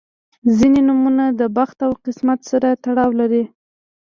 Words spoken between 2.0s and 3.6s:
قسمت سره تړاو لري.